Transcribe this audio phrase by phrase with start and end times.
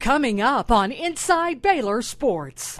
[0.00, 2.78] Coming up on Inside Baylor Sports.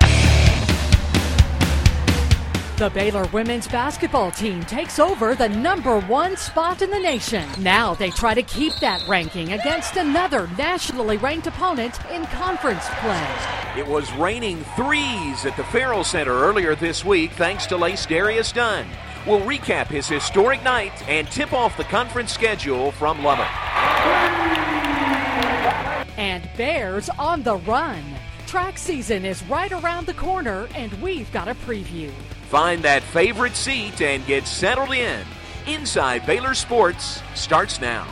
[2.79, 7.47] The Baylor women's basketball team takes over the number one spot in the nation.
[7.59, 13.37] Now they try to keep that ranking against another nationally ranked opponent in conference play.
[13.77, 18.87] It was raining threes at the Ferrell Center earlier this week thanks to LaceDarius Dunn.
[19.27, 24.60] We'll recap his historic night and tip off the conference schedule from Lubbock.
[26.21, 28.05] And Bears on the run.
[28.47, 32.11] Track season is right around the corner, and we've got a preview.
[32.51, 35.25] Find that favorite seat and get settled in.
[35.67, 38.07] Inside Baylor Sports starts now.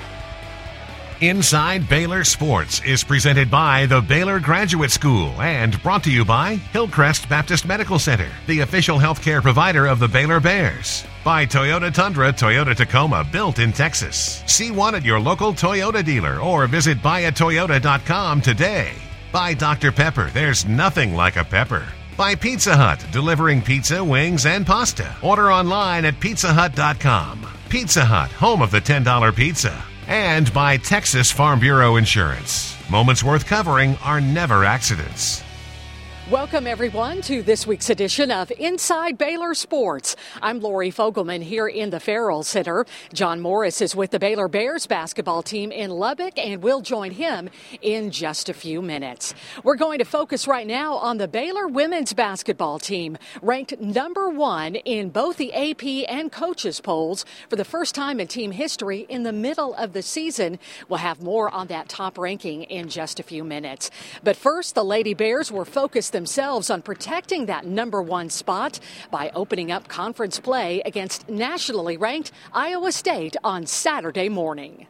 [1.20, 6.54] Inside Baylor Sports is presented by the Baylor Graduate School and brought to you by
[6.72, 11.04] Hillcrest Baptist Medical Center, the official healthcare provider of the Baylor Bears.
[11.24, 14.44] By Toyota Tundra, Toyota Tacoma, built in Texas.
[14.46, 18.92] See one at your local Toyota dealer or visit buyatoyota.com today.
[19.32, 19.90] By Dr.
[19.90, 21.84] Pepper, there's nothing like a pepper.
[22.16, 25.16] By Pizza Hut, delivering pizza, wings, and pasta.
[25.20, 27.44] Order online at pizzahut.com.
[27.68, 29.84] Pizza Hut, home of the $10 pizza.
[30.08, 32.74] And by Texas Farm Bureau Insurance.
[32.90, 35.44] Moments worth covering are never accidents.
[36.30, 40.14] Welcome, everyone, to this week's edition of Inside Baylor Sports.
[40.42, 42.84] I'm Lori Fogelman here in the Ferrell Center.
[43.14, 47.48] John Morris is with the Baylor Bears basketball team in Lubbock, and we'll join him
[47.80, 49.32] in just a few minutes.
[49.64, 54.74] We're going to focus right now on the Baylor women's basketball team, ranked number one
[54.74, 59.22] in both the AP and coaches polls for the first time in team history in
[59.22, 60.58] the middle of the season.
[60.90, 63.90] We'll have more on that top ranking in just a few minutes.
[64.22, 69.30] But first, the Lady Bears were focused themselves on protecting that number one spot by
[69.36, 74.88] opening up conference play against nationally ranked Iowa State on Saturday morning.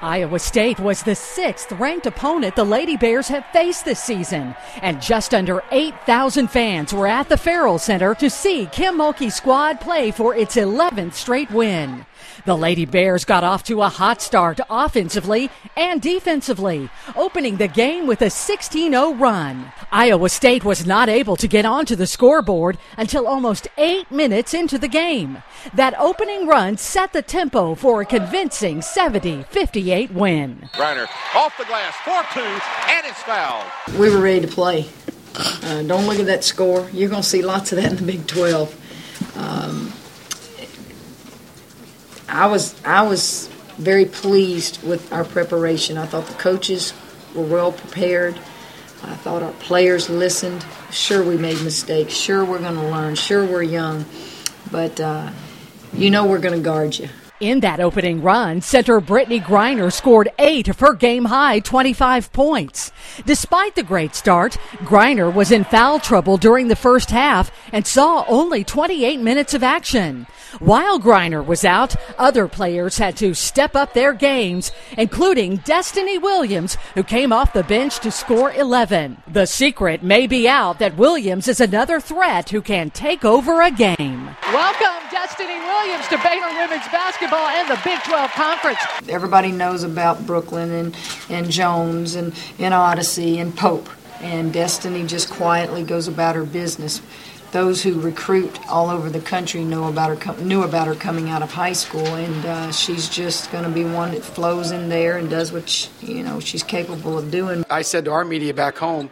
[0.00, 5.02] Iowa State was the sixth ranked opponent the Lady Bears have faced this season, and
[5.02, 10.10] just under 8,000 fans were at the Ferrell Center to see Kim Mulkey's squad play
[10.10, 12.06] for its 11th straight win.
[12.46, 18.06] The Lady Bears got off to a hot start offensively and defensively, opening the game
[18.06, 19.72] with a 16 0 run.
[19.90, 24.76] Iowa State was not able to get onto the scoreboard until almost eight minutes into
[24.76, 25.42] the game.
[25.72, 30.68] That opening run set the tempo for a convincing 70 58 win.
[30.74, 33.64] Griner off the glass, 4 2, and it's fouled.
[33.98, 34.86] We were ready to play.
[35.34, 36.90] Uh, don't look at that score.
[36.92, 39.36] You're going to see lots of that in the Big 12.
[39.38, 39.92] Um,
[42.28, 45.98] I was I was very pleased with our preparation.
[45.98, 46.92] I thought the coaches
[47.34, 48.38] were well prepared.
[49.02, 50.64] I thought our players listened.
[50.90, 52.14] Sure, we made mistakes.
[52.14, 53.16] Sure, we're going to learn.
[53.16, 54.06] Sure, we're young,
[54.70, 55.30] but uh,
[55.92, 57.08] you know we're going to guard you.
[57.40, 62.92] In that opening run, center Brittney Griner scored eight of her game high 25 points.
[63.26, 68.24] Despite the great start, Griner was in foul trouble during the first half and saw
[68.28, 70.28] only 28 minutes of action.
[70.60, 76.76] While Griner was out, other players had to step up their games, including Destiny Williams,
[76.94, 79.24] who came off the bench to score 11.
[79.26, 83.72] The secret may be out that Williams is another threat who can take over a
[83.72, 84.30] game.
[84.52, 88.80] Welcome, Destiny Williams, to Baylor Women's Basketball and the Big 12 Conference.
[89.08, 90.96] Everybody knows about Brooklyn and,
[91.30, 93.88] and Jones and, and Odyssey and Pope.
[94.20, 97.00] And Destiny just quietly goes about her business
[97.52, 101.40] those who recruit all over the country know about her knew about her coming out
[101.40, 105.18] of high school, and uh, she's just going to be one that flows in there
[105.18, 107.64] and does what she, you know she's capable of doing.
[107.70, 109.08] I said to our media back home,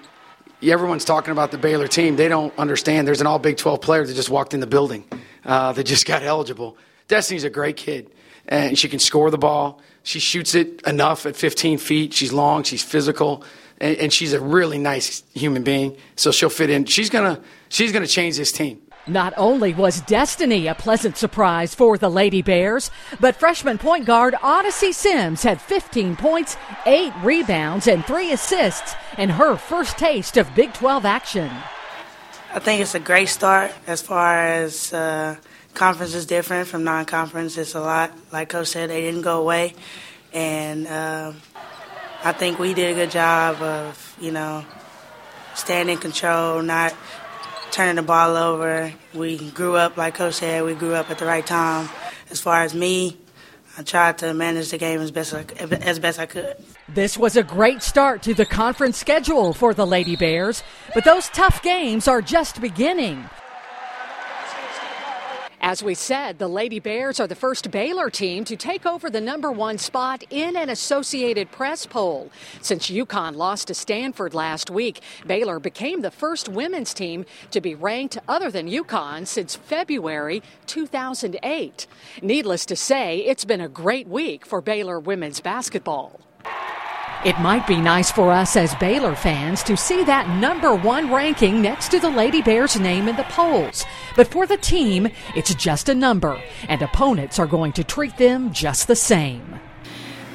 [0.60, 2.16] everyone's talking about the Baylor team.
[2.16, 3.06] They don't understand.
[3.06, 5.04] There's an All Big 12 player that just walked in the building.
[5.44, 6.76] Uh, that just got eligible.
[7.08, 8.10] Destiny's a great kid,
[8.46, 9.80] and she can score the ball.
[10.04, 12.12] She shoots it enough at 15 feet.
[12.12, 12.62] She's long.
[12.62, 13.44] She's physical
[13.82, 16.86] and, and she's a really nice human being, so she'll fit in.
[16.86, 18.80] She's gonna she's gonna change this team.
[19.08, 24.36] Not only was Destiny a pleasant surprise for the Lady Bears, but freshman point guard
[24.40, 30.54] Odyssey Sims had 15 points, 8 rebounds, and 3 assists in her first taste of
[30.54, 31.50] Big 12 action.
[32.54, 35.36] I think it's a great start as far as uh,
[35.72, 37.56] conference is different from non conference.
[37.56, 38.12] It's a lot.
[38.30, 39.72] Like Coach said, they didn't go away.
[40.34, 41.32] And uh,
[42.22, 44.66] I think we did a good job of, you know,
[45.54, 46.94] staying in control, not
[47.70, 48.92] turning the ball over.
[49.14, 51.88] We grew up, like Coach said, we grew up at the right time.
[52.28, 53.16] As far as me,
[53.82, 56.54] I tried to manage the game as best as best I could.
[56.88, 60.62] This was a great start to the conference schedule for the Lady Bears,
[60.94, 63.28] but those tough games are just beginning.
[65.64, 69.20] As we said, the Lady Bears are the first Baylor team to take over the
[69.20, 72.32] number one spot in an Associated Press poll.
[72.60, 77.76] Since UConn lost to Stanford last week, Baylor became the first women's team to be
[77.76, 81.86] ranked other than UConn since February 2008.
[82.22, 86.20] Needless to say, it's been a great week for Baylor women's basketball.
[87.24, 91.62] It might be nice for us as Baylor fans to see that number one ranking
[91.62, 93.84] next to the Lady Bears name in the polls.
[94.16, 98.52] But for the team, it's just a number, and opponents are going to treat them
[98.52, 99.60] just the same.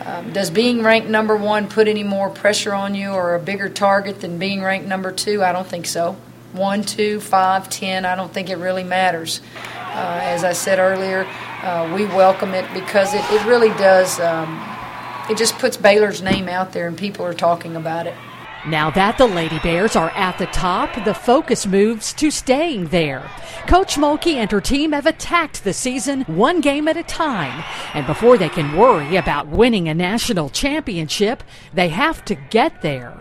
[0.05, 3.67] Um, does being ranked number one put any more pressure on you or a bigger
[3.67, 5.43] target than being ranked number two?
[5.43, 6.15] I don't think so.
[6.53, 9.41] One, two, five, ten, I don't think it really matters.
[9.75, 11.25] Uh, as I said earlier,
[11.61, 14.19] uh, we welcome it because it, it really does.
[14.19, 14.63] Um,
[15.29, 18.13] it just puts Baylor's name out there and people are talking about it.
[18.67, 23.29] Now that the Lady Bears are at the top, the focus moves to staying there.
[23.65, 28.05] Coach Mulkey and her team have attacked the season one game at a time, and
[28.05, 31.43] before they can worry about winning a national championship,
[31.73, 33.17] they have to get there.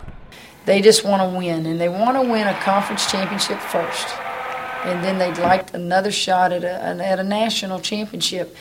[0.64, 4.08] They just want to win, and they want to win a conference championship first,
[4.84, 8.56] and then they'd like another shot at a, at a national championship.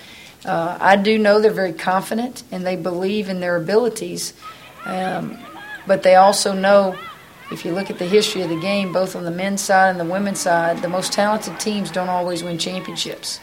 [0.45, 4.33] Uh, I do know they're very confident and they believe in their abilities,
[4.85, 5.39] um,
[5.87, 6.97] but they also know
[7.51, 9.99] if you look at the history of the game, both on the men's side and
[9.99, 13.39] the women's side, the most talented teams don't always win championships.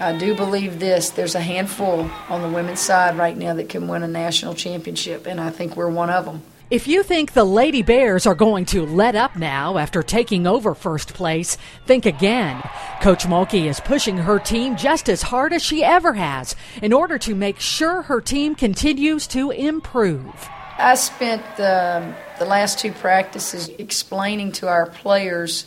[0.00, 3.86] I do believe this there's a handful on the women's side right now that can
[3.86, 6.42] win a national championship, and I think we're one of them.
[6.70, 10.74] If you think the Lady Bears are going to let up now after taking over
[10.74, 12.62] first place, think again.
[13.02, 17.18] Coach Mulkey is pushing her team just as hard as she ever has in order
[17.18, 20.48] to make sure her team continues to improve.
[20.78, 25.66] I spent the, the last two practices explaining to our players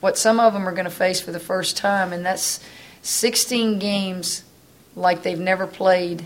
[0.00, 2.60] what some of them are going to face for the first time, and that's
[3.02, 4.44] 16 games
[4.94, 6.24] like they've never played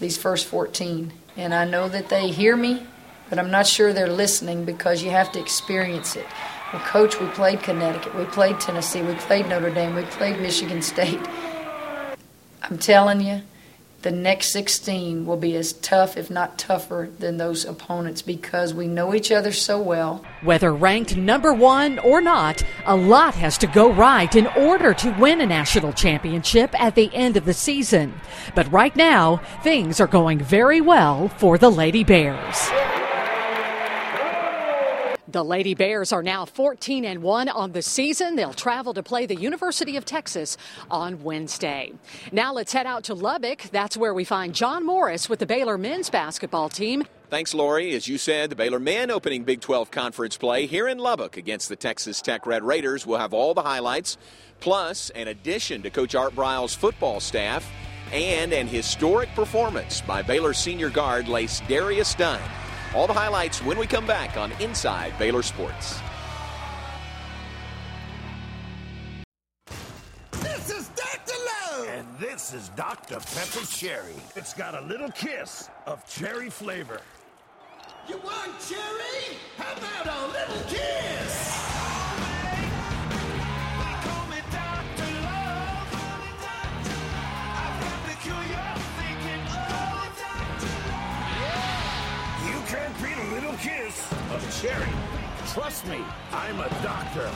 [0.00, 1.12] these first 14.
[1.36, 2.86] And I know that they hear me
[3.32, 6.26] but I'm not sure they're listening because you have to experience it.
[6.70, 10.82] Well, coach, we played Connecticut, we played Tennessee, we played Notre Dame, we played Michigan
[10.82, 11.18] State.
[12.62, 13.40] I'm telling you,
[14.02, 18.86] the next 16 will be as tough, if not tougher, than those opponents because we
[18.86, 20.24] know each other so well.
[20.42, 25.16] Whether ranked number one or not, a lot has to go right in order to
[25.18, 28.12] win a national championship at the end of the season.
[28.54, 32.81] But right now, things are going very well for the Lady Bears.
[35.32, 38.36] The Lady Bears are now 14 and 1 on the season.
[38.36, 40.58] They'll travel to play the University of Texas
[40.90, 41.94] on Wednesday.
[42.32, 43.62] Now let's head out to Lubbock.
[43.72, 47.04] That's where we find John Morris with the Baylor men's basketball team.
[47.30, 47.94] Thanks, Lori.
[47.94, 51.70] As you said, the Baylor men opening Big 12 conference play here in Lubbock against
[51.70, 53.06] the Texas Tech Red Raiders.
[53.06, 54.18] We'll have all the highlights,
[54.60, 57.66] plus an addition to Coach Art Briles' football staff
[58.12, 62.61] and an historic performance by Baylor senior guard LaceDarius Dunn.
[62.94, 65.98] All the highlights when we come back on Inside Baylor Sports.
[70.32, 71.32] This is Dr.
[71.72, 71.88] Love.
[71.88, 73.14] And this is Dr.
[73.14, 74.12] Pepper Cherry.
[74.36, 77.00] It's got a little kiss of cherry flavor.
[78.06, 79.38] You want cherry?
[79.56, 81.91] How about a little kiss?
[93.62, 94.92] Kiss of cherry.
[95.54, 95.98] Trust me,
[96.32, 97.30] I'm a doctor.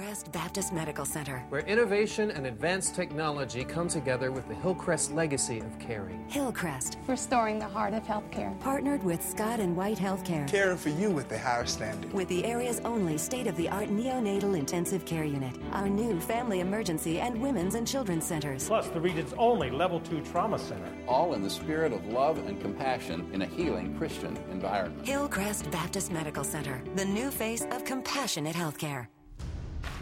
[0.00, 5.58] Hillcrest Baptist Medical Center, where innovation and advanced technology come together with the Hillcrest legacy
[5.60, 6.24] of caring.
[6.26, 8.58] Hillcrest, restoring the heart of healthcare.
[8.60, 12.10] Partnered with Scott and White Healthcare, caring for you with the higher standard.
[12.14, 16.60] With the area's only state of the art neonatal intensive care unit, our new family
[16.60, 18.66] emergency and women's and children's centers.
[18.68, 20.88] Plus, the region's only level two trauma center.
[21.06, 25.06] All in the spirit of love and compassion in a healing Christian environment.
[25.06, 29.06] Hillcrest Baptist Medical Center, the new face of compassionate healthcare.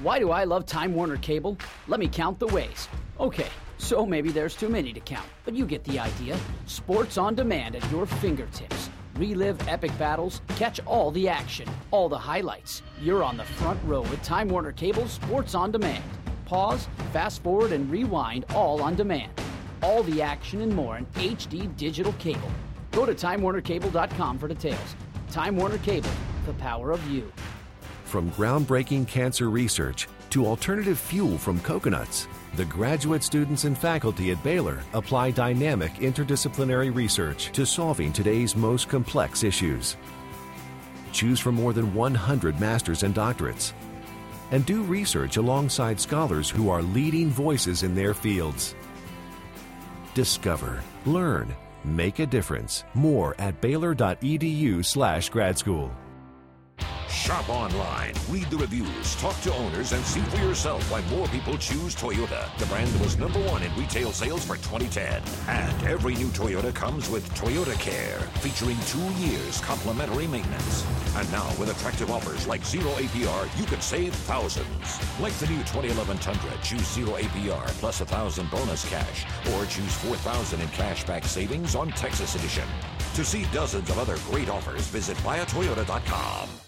[0.01, 1.59] Why do I love Time Warner Cable?
[1.89, 2.89] Let me count the ways.
[3.19, 6.39] Okay, so maybe there's too many to count, but you get the idea.
[6.67, 8.91] Sports on demand at your fingertips.
[9.17, 12.83] Relive epic battles, catch all the action, all the highlights.
[13.03, 16.05] You're on the front row with Time Warner Cable Sports on Demand.
[16.45, 19.33] Pause, fast forward, and rewind all on demand.
[19.83, 22.51] All the action and more in HD digital cable.
[22.93, 24.95] Go to TimeWarnerCable.com for details.
[25.33, 26.11] Time Warner Cable,
[26.47, 27.33] the power of you.
[28.09, 34.43] From groundbreaking cancer research to alternative fuel from coconuts, the graduate students and faculty at
[34.43, 39.99] Baylor apply dynamic interdisciplinary research to solving today's most complex issues.
[41.13, 43.75] Choose from more than 100 masters and doctorates.
[44.53, 48.75] and do research alongside scholars who are leading voices in their fields.
[50.15, 52.85] Discover, learn, make a difference.
[52.95, 55.93] More at baylor.edu/slash grad school.
[57.11, 61.57] Shop online, read the reviews, talk to owners, and see for yourself why more people
[61.57, 65.23] choose Toyota, the brand that was number one in retail sales for 2010.
[65.49, 70.85] And every new Toyota comes with Toyota Care, featuring two years complimentary maintenance.
[71.17, 75.01] And now, with attractive offers like zero APR, you could save thousands.
[75.19, 79.25] Like the new 2011 Tundra, choose zero APR plus a thousand bonus cash,
[79.55, 82.69] or choose 4,000 in cashback savings on Texas Edition.
[83.15, 86.68] To see dozens of other great offers, visit buyatoyota.com.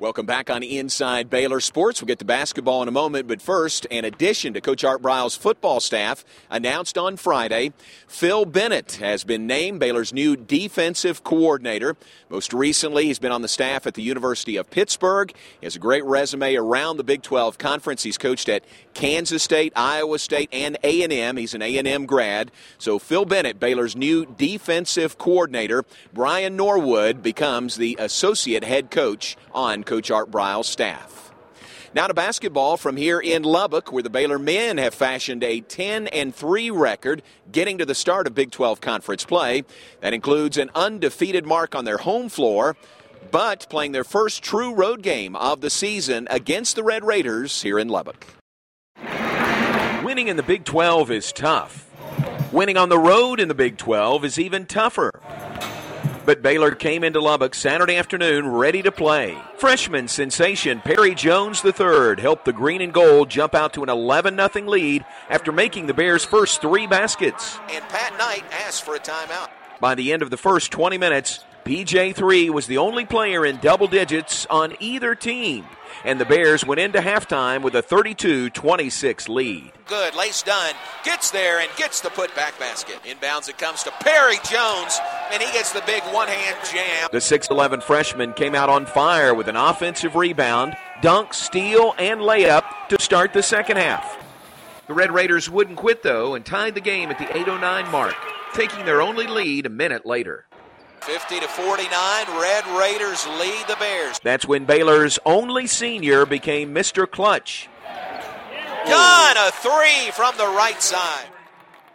[0.00, 2.00] Welcome back on Inside Baylor Sports.
[2.00, 5.36] We'll get to basketball in a moment, but first, an addition to Coach Art Briles'
[5.36, 7.74] football staff announced on Friday,
[8.08, 11.98] Phil Bennett has been named Baylor's new defensive coordinator.
[12.30, 15.34] Most recently, he's been on the staff at the University of Pittsburgh.
[15.60, 18.02] He has a great resume around the Big 12 Conference.
[18.02, 18.64] He's coached at
[18.94, 21.36] Kansas State, Iowa State, and A&M.
[21.36, 22.50] He's an A&M grad.
[22.78, 25.84] So Phil Bennett, Baylor's new defensive coordinator.
[26.14, 31.32] Brian Norwood becomes the associate head coach on Coach Art Briles' staff.
[31.94, 36.06] Now to basketball from here in Lubbock, where the Baylor men have fashioned a 10
[36.06, 39.64] and 3 record, getting to the start of Big 12 conference play.
[40.00, 42.76] That includes an undefeated mark on their home floor,
[43.32, 47.80] but playing their first true road game of the season against the Red Raiders here
[47.80, 48.24] in Lubbock.
[50.04, 51.90] Winning in the Big 12 is tough.
[52.52, 55.10] Winning on the road in the Big 12 is even tougher.
[56.30, 59.36] But Baylor came into Lubbock Saturday afternoon ready to play.
[59.56, 64.36] Freshman sensation Perry Jones III helped the green and gold jump out to an 11
[64.36, 67.58] 0 lead after making the Bears' first three baskets.
[67.68, 69.48] And Pat Knight asked for a timeout.
[69.80, 73.86] By the end of the first 20 minutes, PJ3 was the only player in double
[73.86, 75.66] digits on either team.
[76.04, 79.72] And the Bears went into halftime with a 32 26 lead.
[79.86, 80.14] Good.
[80.14, 80.74] Lace Dunn.
[81.04, 82.98] gets there and gets the putback basket.
[83.04, 84.98] Inbounds it comes to Perry Jones,
[85.32, 87.08] and he gets the big one hand jam.
[87.12, 92.64] The 6'11 freshman came out on fire with an offensive rebound, dunk, steal, and layup
[92.88, 94.16] to start the second half.
[94.86, 98.16] The Red Raiders wouldn't quit, though, and tied the game at the 8.09 mark,
[98.54, 100.46] taking their only lead a minute later.
[101.02, 101.90] 50 to 49,
[102.40, 104.20] Red Raiders lead the Bears.
[104.22, 107.10] That's when Baylor's only senior became Mr.
[107.10, 107.68] Clutch.
[108.86, 111.26] Dunn, a three from the right side.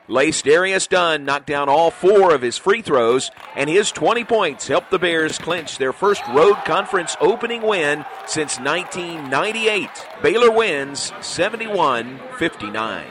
[0.08, 4.92] LaceDarius Dunn knocked down all four of his free throws, and his 20 points helped
[4.92, 9.90] the Bears clinch their first road conference opening win since 1998.
[10.22, 13.06] Baylor wins 71 59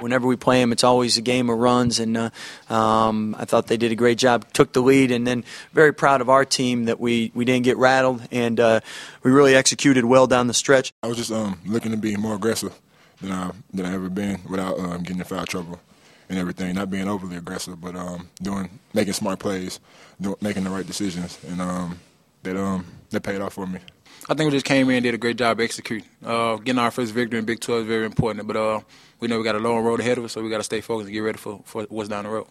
[0.00, 2.30] whenever we play them, it's always a game of runs, and uh,
[2.68, 6.20] um, I thought they did a great job, took the lead, and then very proud
[6.20, 8.80] of our team that we, we didn't get rattled, and uh,
[9.22, 10.92] we really executed well down the stretch.
[11.02, 12.78] I was just um, looking to be more aggressive
[13.20, 15.80] than I than I ever been without um, getting in foul trouble
[16.28, 16.74] and everything.
[16.74, 19.80] Not being overly aggressive, but um, doing making smart plays,
[20.20, 21.98] doing, making the right decisions, and um,
[22.42, 23.80] that um, that paid off for me.
[24.28, 26.08] I think we just came in and did a great job executing.
[26.24, 28.80] Uh, getting our first victory in Big 12 is very important, but uh,
[29.20, 30.80] we know we got a long road ahead of us, so we got to stay
[30.80, 32.48] focused and get ready for, for what's down the road.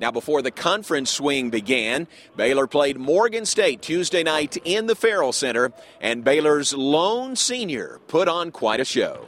[0.00, 2.06] Now, before the conference swing began,
[2.36, 8.28] Baylor played Morgan State Tuesday night in the Ferrell Center, and Baylor's lone senior put
[8.28, 9.26] on quite a show.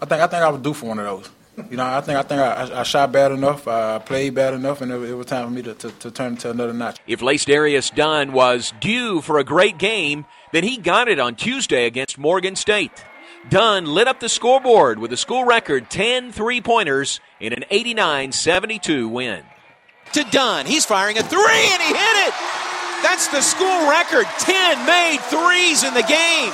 [0.00, 1.30] I think I think I was due for one of those.
[1.56, 4.80] You know, I think I think I, I shot bad enough, I played bad enough,
[4.80, 6.98] and it, it was time for me to, to, to turn to another notch.
[7.06, 11.84] If LaceDarius Dunn was due for a great game, then he got it on Tuesday
[11.84, 13.04] against Morgan State.
[13.50, 18.32] Dunn lit up the scoreboard with a school record 10 three pointers in an 89
[18.32, 19.42] 72 win.
[20.14, 22.34] To Dunn, he's firing a three and he hit it!
[23.02, 26.52] That's the school record 10 made threes in the game.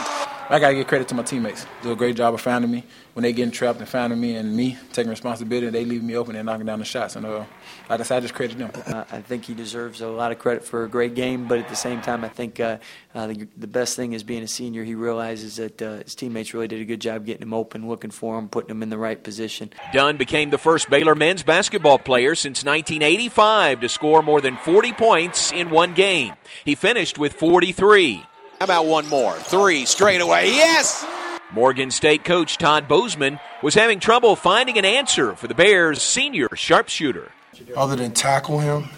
[0.50, 1.67] I got to give credit to my teammates.
[1.83, 2.85] Do a great job of finding me
[3.19, 5.69] when they getting trapped and finding me, and me taking responsibility.
[5.71, 7.47] They leaving me open and knocking down the shots, and uh,
[7.91, 8.71] I just I just credit them.
[8.87, 11.69] Uh, I think he deserves a lot of credit for a great game, but at
[11.69, 12.79] the same time, I think uh,
[13.17, 14.85] uh, the, the, best thing is being a senior.
[14.85, 18.13] He realizes that uh, his teammates really did a good job getting him open, looking
[18.13, 19.73] for him, putting him in the right position.
[19.93, 24.93] Dunn became the first Baylor men's basketball player since 1985 to score more than 40
[24.93, 26.35] points in one game.
[26.65, 28.25] He finished with 43.
[28.61, 29.33] How about one more?
[29.33, 30.47] Three straight away.
[30.53, 31.05] Yes!
[31.52, 36.49] Morgan State coach Todd Bozeman was having trouble finding an answer for the Bears' senior
[36.55, 37.33] sharpshooter.
[37.76, 38.88] Other than tackle him,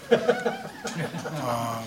[1.41, 1.83] um,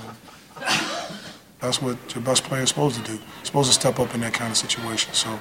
[1.60, 3.18] that's what your best player is supposed to do.
[3.42, 5.12] Supposed to step up in that kind of situation.
[5.14, 5.38] So,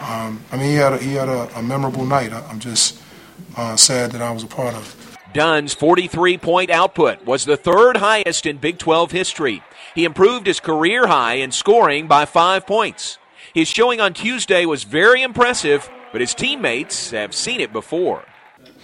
[0.00, 2.32] um, I mean, he had a, he had a, a memorable night.
[2.32, 3.00] I, am just
[3.56, 5.14] uh, sad that I was a part of it.
[5.32, 9.62] Dunn's 43 point output was the third highest in Big 12 history.
[9.94, 13.18] He improved his career high in scoring by five points.
[13.54, 18.24] His showing on Tuesday was very impressive, but his teammates have seen it before.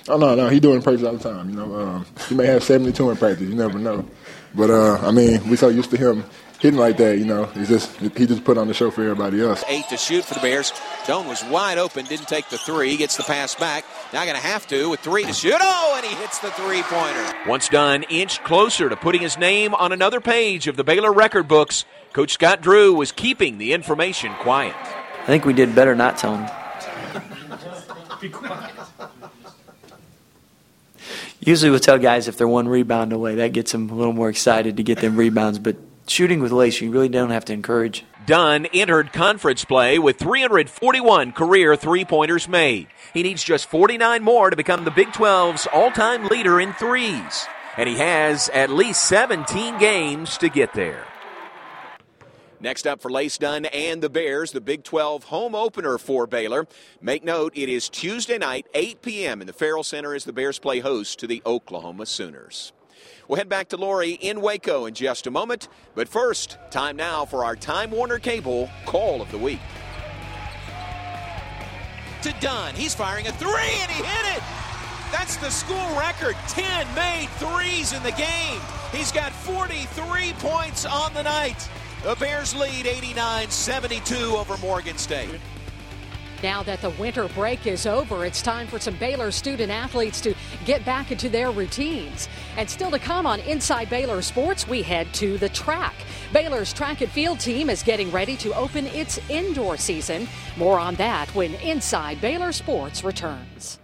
[0.09, 1.51] Oh no, no, he doing practice all the time.
[1.51, 3.49] You know, um, he may have 72 in practice.
[3.49, 4.09] You never know.
[4.55, 6.25] But uh, I mean, we so used to him
[6.61, 7.19] hitting like that.
[7.19, 9.65] You know, he's just he just put on the show for everybody else.
[9.67, 10.73] Eight to shoot for the Bears.
[11.07, 12.91] Dunn was wide open, didn't take the three.
[12.91, 13.85] He gets the pass back.
[14.13, 15.59] Now going to have to with three to shoot.
[15.61, 17.35] Oh, and he hits the three pointer.
[17.49, 21.49] Once Dunn, inch closer to putting his name on another page of the Baylor record
[21.49, 21.85] books.
[22.13, 24.75] Coach Scott Drew was keeping the information quiet.
[24.75, 26.49] I think we did better not telling.
[28.21, 28.75] Be quiet.
[31.41, 33.37] Usually we'll tell guys if they're one rebound away.
[33.37, 35.59] That gets them a little more excited to get them rebounds.
[35.59, 35.77] But
[36.07, 38.05] shooting with Lace, you really don't have to encourage.
[38.27, 42.89] Dunn entered conference play with 341 career three pointers made.
[43.15, 47.47] He needs just 49 more to become the Big 12's all time leader in threes.
[47.77, 51.07] And he has at least 17 games to get there.
[52.63, 56.67] Next up for Lace Dunn and the Bears, the Big 12 home opener for Baylor.
[57.01, 59.41] Make note, it is Tuesday night, 8 p.m.
[59.41, 62.73] in the Ferrell Center as the Bears play host to the Oklahoma Sooners.
[63.27, 65.69] We'll head back to Lori in Waco in just a moment.
[65.95, 69.61] But first, time now for our Time Warner Cable Call of the Week.
[72.23, 72.75] To Dunn.
[72.75, 74.43] He's firing a three, and he hit it.
[75.11, 78.61] That's the school record 10 made threes in the game.
[78.93, 81.69] He's got 43 points on the night.
[82.03, 85.39] The Bears lead 89 72 over Morgan State.
[86.43, 90.35] Now that the winter break is over, it's time for some Baylor student athletes to
[90.65, 92.27] get back into their routines.
[92.57, 95.95] And still to come on Inside Baylor Sports, we head to the track.
[96.33, 100.27] Baylor's track and field team is getting ready to open its indoor season.
[100.57, 103.80] More on that when Inside Baylor Sports returns.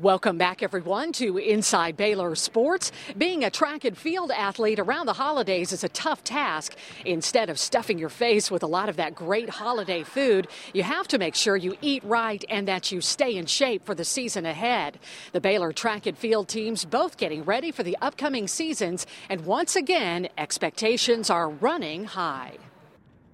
[0.00, 2.90] Welcome back, everyone, to Inside Baylor Sports.
[3.16, 6.74] Being a track and field athlete around the holidays is a tough task.
[7.04, 11.06] Instead of stuffing your face with a lot of that great holiday food, you have
[11.06, 14.44] to make sure you eat right and that you stay in shape for the season
[14.44, 14.98] ahead.
[15.30, 19.76] The Baylor track and field teams both getting ready for the upcoming seasons, and once
[19.76, 22.58] again, expectations are running high.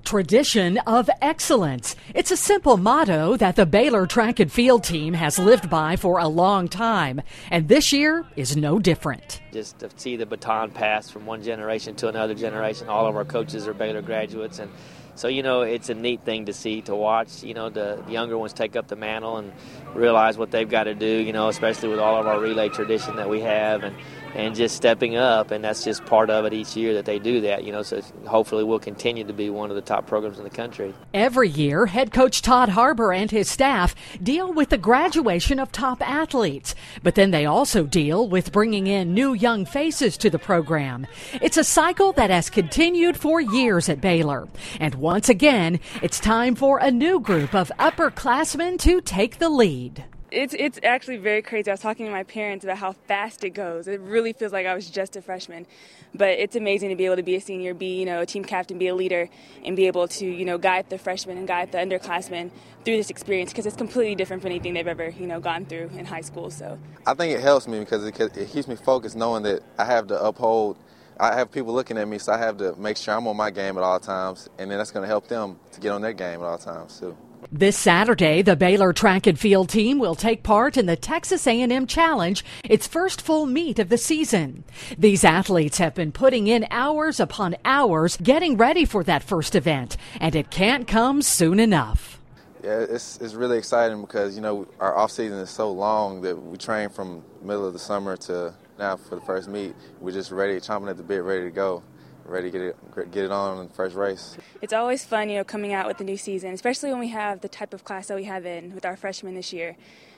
[0.05, 1.95] Tradition of excellence.
[2.15, 6.19] It's a simple motto that the Baylor track and field team has lived by for
[6.19, 9.41] a long time, and this year is no different.
[9.53, 12.89] Just to see the baton pass from one generation to another generation.
[12.89, 14.73] All of our coaches are Baylor graduates, and
[15.15, 17.45] so you know it's a neat thing to see to watch.
[17.45, 19.53] You know the, the younger ones take up the mantle and
[19.95, 21.07] realize what they've got to do.
[21.07, 23.95] You know, especially with all of our relay tradition that we have, and
[24.35, 27.41] and just stepping up, and that's just part of it each year that they do
[27.43, 27.65] that.
[27.65, 30.51] You know, so hopefully we'll continue to be one of the top programs in the
[30.51, 30.95] country.
[31.13, 36.01] Every year, head coach Todd Harbour and his staff deal with the graduation of top
[36.07, 41.07] athletes, but then they also deal with bringing in new young faces to the program.
[41.41, 46.55] It's a cycle that has continued for years at Baylor, and once again, it's time
[46.55, 50.05] for a new group of upperclassmen to take the lead.
[50.33, 51.71] It's it's actually very crazy.
[51.71, 53.89] I was talking to my parents about how fast it goes.
[53.89, 55.67] It really feels like I was just a freshman,
[56.15, 58.45] but it's amazing to be able to be a senior, be you know a team
[58.45, 59.29] captain, be a leader,
[59.65, 62.53] and be able to you know guide the freshmen and guide the underclassmen
[62.85, 65.91] through this experience because it's completely different from anything they've ever you know gone through
[65.97, 66.49] in high school.
[66.51, 69.85] So I think it helps me because it, it keeps me focused, knowing that I
[69.85, 70.77] have to uphold.
[71.19, 73.51] I have people looking at me, so I have to make sure I'm on my
[73.51, 76.15] game at all times, and then that's going to help them to get on their
[76.15, 77.17] game at all times too.
[77.51, 81.87] This Saturday, the Baylor track and field team will take part in the Texas A&M
[81.87, 84.63] Challenge, its first full meet of the season.
[84.99, 89.97] These athletes have been putting in hours upon hours getting ready for that first event,
[90.21, 92.21] and it can't come soon enough.
[92.63, 96.37] Yeah, it's it's really exciting because you know our off season is so long that
[96.37, 99.75] we train from middle of the summer to now for the first meet.
[99.99, 101.83] We're just ready, chomping at the bit, ready to go
[102.31, 104.37] ready to get it get it on in the first race.
[104.63, 107.41] It's always fun, you know, coming out with the new season, especially when we have
[107.41, 109.77] the type of class that we have in with our freshmen this year.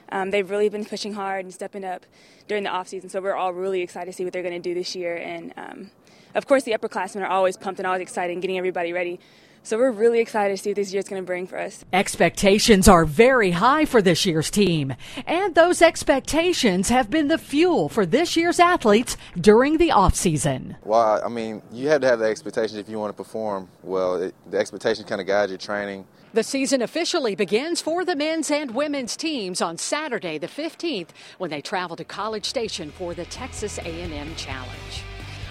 [0.09, 2.05] Um, they've really been pushing hard and stepping up
[2.47, 4.59] during the off season, so we're all really excited to see what they're going to
[4.59, 5.15] do this year.
[5.15, 5.91] And um,
[6.35, 9.19] of course, the upperclassmen are always pumped and always excited and getting everybody ready.
[9.65, 11.85] So we're really excited to see what this year's going to bring for us.
[11.93, 14.93] Expectations are very high for this year's team,
[15.25, 20.75] and those expectations have been the fuel for this year's athletes during the off season.
[20.83, 24.15] Well, I mean, you have to have the expectations if you want to perform well.
[24.21, 26.05] It, the expectations kind of guide your training.
[26.33, 31.51] The season officially begins for the men's and women's teams on Saturday the 15th when
[31.51, 35.03] they travel to College Station for the Texas A&M Challenge.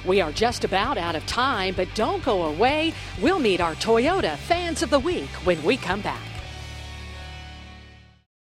[0.06, 2.92] We are just about out of time, but don't go away.
[3.20, 6.20] We'll meet our Toyota Fans of the Week when we come back.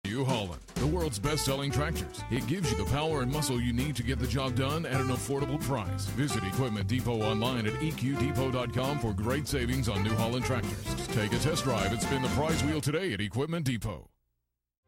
[0.06, 2.24] New Holland, the world's best selling tractors.
[2.30, 5.02] It gives you the power and muscle you need to get the job done at
[5.02, 6.06] an affordable price.
[6.06, 11.08] Visit Equipment Depot online at eqdepot.com for great savings on New Holland tractors.
[11.08, 14.08] Take a test drive and spin the prize wheel today at Equipment Depot.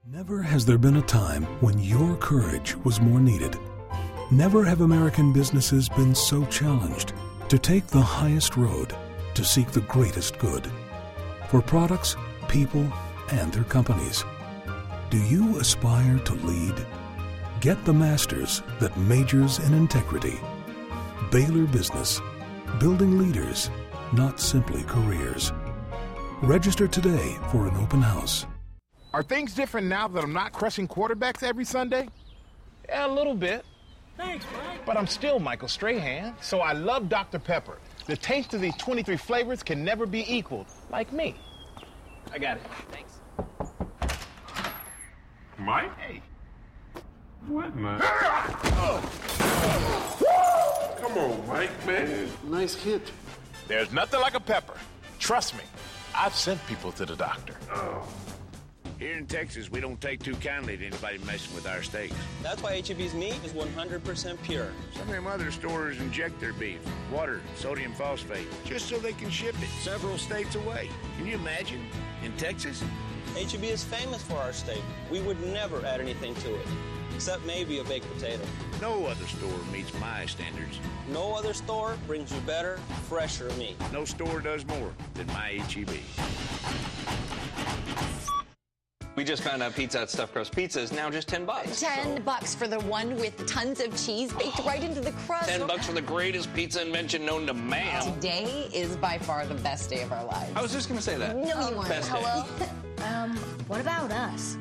[0.06, 3.58] Never has there been a time when your courage was more needed.
[4.32, 7.14] Never have American businesses been so challenged
[7.48, 8.94] to take the highest road
[9.36, 10.70] to seek the greatest good
[11.48, 12.18] for products,
[12.50, 12.86] people,
[13.32, 14.26] and their companies.
[15.10, 16.76] Do you aspire to lead?
[17.62, 20.38] Get the master's that majors in integrity.
[21.32, 22.20] Baylor Business,
[22.82, 23.70] building leaders,
[24.12, 25.54] not simply careers.
[26.42, 28.46] Register today for an open house.
[29.14, 32.10] Are things different now that I'm not crushing quarterbacks every Sunday?
[32.90, 33.64] Yeah, a little bit.
[34.18, 34.86] Thanks, Mike.
[34.86, 37.40] But I'm still Michael Strahan, so I love Dr.
[37.40, 37.78] Pepper.
[38.08, 41.36] The taste of these 23 flavors can never be equaled, like me.
[42.32, 42.64] I got it.
[42.92, 43.20] Thanks.
[45.60, 45.98] Mike?
[46.00, 46.22] Hey.
[47.48, 48.00] What, man?
[51.00, 52.30] Come on, Mike, man.
[52.44, 53.12] Nice hit.
[53.68, 54.74] There's nothing like a pepper.
[55.20, 55.64] Trust me,
[56.16, 57.56] I've sent people to the doctor.
[57.72, 58.08] Oh.
[59.00, 62.16] Here in Texas, we don't take too kindly to anybody messing with our steaks.
[62.42, 64.70] That's why HEB's meat is 100% pure.
[64.94, 66.80] Some of them other stores inject their beef,
[67.12, 70.90] water, sodium phosphate, just so they can ship it several states away.
[71.18, 71.86] Can you imagine?
[72.24, 72.84] In Texas?
[73.36, 74.82] HEB is famous for our steak.
[75.12, 76.66] We would never add anything to it,
[77.14, 78.44] except maybe a baked potato.
[78.82, 80.80] No other store meets my standards.
[81.12, 83.76] No other store brings you better, fresher meat.
[83.94, 86.00] No store does more than my HEB.
[89.18, 91.80] We just found out Pizza Hut stuffed crust pizza is now just 10 bucks.
[91.80, 95.50] Ten bucks for the one with tons of cheese baked right into the crust.
[95.50, 98.14] 10 bucks for the greatest pizza invention known to man.
[98.14, 100.52] Today is by far the best day of our lives.
[100.56, 101.36] I was just going to say that.
[101.36, 101.90] No, you weren't.
[101.90, 102.20] Best day.
[102.20, 102.46] Hello?
[103.08, 103.36] um,
[103.68, 104.56] what about us?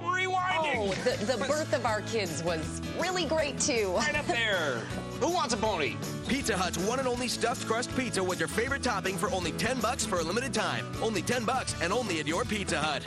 [0.00, 0.74] Rewinding.
[0.74, 3.92] Oh, the, the birth of our kids was really great too.
[3.94, 4.78] Right up there.
[5.20, 5.96] Who wants a pony?
[6.28, 9.80] Pizza Hut's one and only stuffed crust pizza with your favorite topping for only 10
[9.80, 10.86] bucks for a limited time.
[11.02, 13.06] Only 10 bucks and only at your Pizza Hut.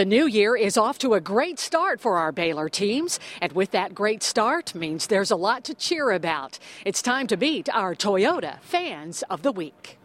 [0.00, 3.72] The new year is off to a great start for our Baylor teams, and with
[3.72, 6.58] that great start means there's a lot to cheer about.
[6.86, 9.98] It's time to meet our Toyota Fans of the Week.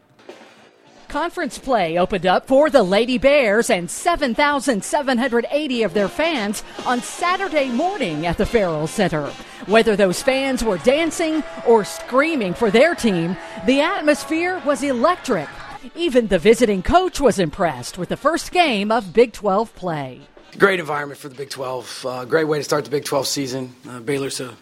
[1.07, 7.69] Conference play opened up for the Lady Bears and 7,780 of their fans on Saturday
[7.69, 9.27] morning at the Ferrell Center.
[9.67, 15.47] Whether those fans were dancing or screaming for their team, the atmosphere was electric.
[15.95, 20.21] Even the visiting coach was impressed with the first game of Big 12 play.
[20.57, 22.05] Great environment for the Big 12.
[22.07, 23.75] Uh, great way to start the Big 12 season.
[23.87, 24.55] Uh, Baylor's a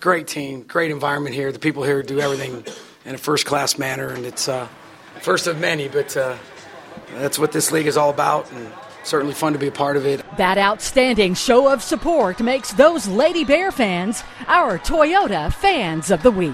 [0.00, 1.50] great team, great environment here.
[1.52, 2.64] The people here do everything
[3.04, 4.68] in a first class manner, and it's uh,
[5.20, 6.36] first of many, but uh,
[7.14, 8.70] that's what this league is all about, and
[9.04, 10.22] certainly fun to be a part of it.
[10.36, 16.30] That outstanding show of support makes those Lady Bear fans our Toyota Fans of the
[16.30, 16.52] Week.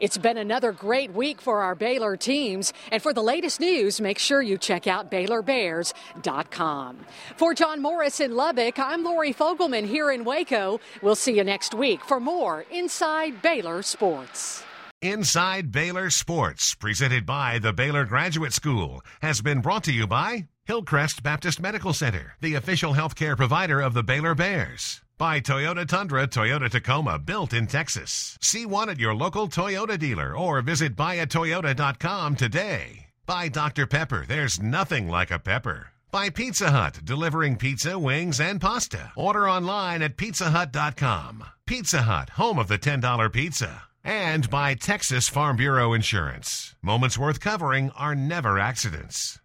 [0.00, 2.72] It's been another great week for our Baylor teams.
[2.92, 6.96] And for the latest news, make sure you check out BaylorBears.com.
[7.36, 10.80] For John Morris in Lubbock, I'm Lori Fogelman here in Waco.
[11.02, 14.62] We'll see you next week for more Inside Baylor Sports.
[15.00, 20.48] Inside Baylor Sports, presented by the Baylor Graduate School, has been brought to you by
[20.64, 25.00] Hillcrest Baptist Medical Center, the official healthcare provider of the Baylor Bears.
[25.18, 28.38] By Toyota Tundra, Toyota Tacoma, built in Texas.
[28.40, 33.06] See one at your local Toyota dealer or visit buyatoyota.com today.
[33.26, 33.88] By Dr.
[33.88, 35.88] Pepper, there's nothing like a pepper.
[36.12, 39.10] By Pizza Hut, delivering pizza, wings, and pasta.
[39.16, 41.44] Order online at pizzahut.com.
[41.66, 43.82] Pizza Hut, home of the $10 pizza.
[44.04, 46.76] And by Texas Farm Bureau Insurance.
[46.80, 49.40] Moments worth covering are never accidents.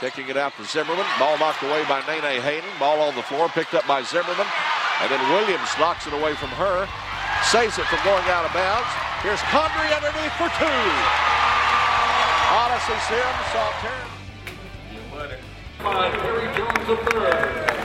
[0.00, 1.06] Kicking it out to Zimmerman.
[1.18, 2.68] Ball knocked away by Nene Hayden.
[2.80, 4.46] Ball on the floor, picked up by Zimmerman.
[5.00, 6.88] And then Williams knocks it away from her.
[7.48, 8.88] Saves it from going out of bounds.
[9.24, 10.80] Here's Condrey underneath for two.
[12.52, 14.10] Odyssey Sims saw it
[15.82, 17.80] by Perry Jones III.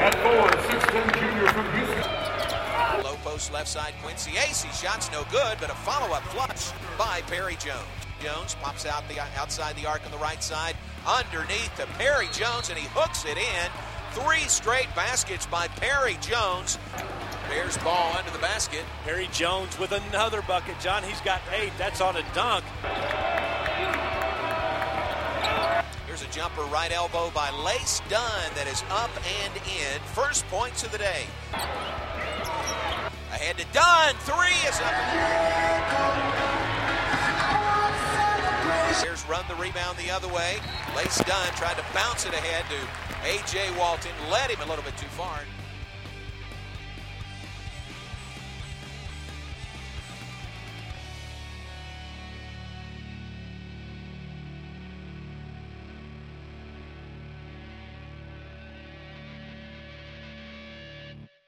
[0.00, 3.04] At four, 6'10 junior from Houston.
[3.04, 7.56] Low post left side Quincy Acy shot's no good, but a follow-up flush by Perry
[7.56, 7.86] Jones.
[8.22, 12.68] Jones pops out the outside the arc on the right side, underneath to Perry Jones,
[12.68, 13.70] and he hooks it in.
[14.12, 16.78] Three straight baskets by Perry Jones.
[17.48, 18.84] Bears ball under the basket.
[19.04, 20.78] Perry Jones with another bucket.
[20.80, 21.72] John, he's got eight.
[21.78, 22.64] That's on a dunk.
[26.06, 29.10] Here's a jumper right elbow by Lace Dunn that is up
[29.44, 30.00] and in.
[30.14, 31.24] First points of the day.
[33.30, 34.14] Ahead to Dunn.
[34.26, 36.30] Three is up.
[39.20, 40.56] Bears run the rebound the other way.
[40.96, 43.78] Lace Dunn tried to bounce it ahead to A.J.
[43.78, 44.12] Walton.
[44.30, 45.40] Led him a little bit too far.